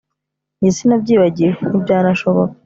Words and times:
Njye 0.57 0.71
sinabyibagiwe 0.77 1.51
ntibyanashoboka 1.69 2.53